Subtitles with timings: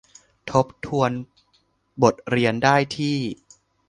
[0.51, 1.11] ทบทวน
[2.01, 3.17] บทเรียนได้ที่